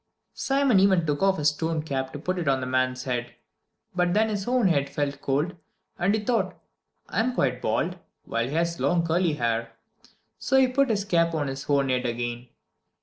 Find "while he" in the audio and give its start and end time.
8.25-8.53